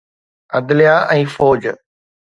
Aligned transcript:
عدليه 0.57 0.95
۽ 1.19 1.21
فوج. 1.37 1.61